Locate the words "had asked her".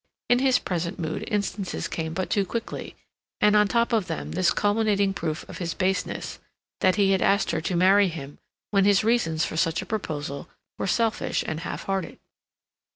7.11-7.61